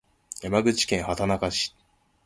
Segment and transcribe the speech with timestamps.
[0.41, 1.75] 山口県畑中市